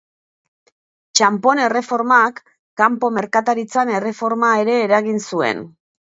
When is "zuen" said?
5.31-5.63